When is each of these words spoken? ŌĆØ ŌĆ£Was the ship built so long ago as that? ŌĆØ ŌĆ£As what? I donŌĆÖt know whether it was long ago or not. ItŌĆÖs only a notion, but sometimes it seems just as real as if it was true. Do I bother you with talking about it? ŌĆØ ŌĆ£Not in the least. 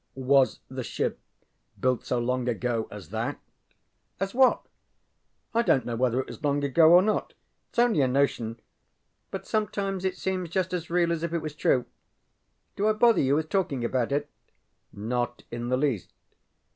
ŌĆØ 0.17 0.25
ŌĆ£Was 0.25 0.59
the 0.67 0.83
ship 0.83 1.19
built 1.79 2.03
so 2.07 2.17
long 2.17 2.49
ago 2.49 2.87
as 2.89 3.09
that? 3.09 3.39
ŌĆØ 4.19 4.25
ŌĆ£As 4.27 4.33
what? 4.33 4.65
I 5.53 5.61
donŌĆÖt 5.61 5.85
know 5.85 5.95
whether 5.95 6.19
it 6.21 6.25
was 6.25 6.43
long 6.43 6.63
ago 6.63 6.91
or 6.91 7.03
not. 7.03 7.35
ItŌĆÖs 7.73 7.79
only 7.83 8.01
a 8.01 8.07
notion, 8.07 8.59
but 9.29 9.45
sometimes 9.45 10.03
it 10.03 10.17
seems 10.17 10.49
just 10.49 10.73
as 10.73 10.89
real 10.89 11.11
as 11.11 11.21
if 11.21 11.33
it 11.33 11.43
was 11.43 11.53
true. 11.53 11.85
Do 12.75 12.87
I 12.87 12.93
bother 12.93 13.21
you 13.21 13.35
with 13.35 13.49
talking 13.49 13.85
about 13.85 14.11
it? 14.11 14.27
ŌĆØ 14.95 15.03
ŌĆ£Not 15.07 15.43
in 15.51 15.69
the 15.69 15.77
least. 15.77 16.11